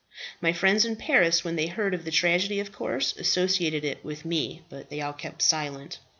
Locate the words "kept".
5.13-5.43